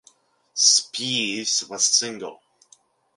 Spiess 0.55 1.69
was 1.69 1.85
single. 1.85 2.41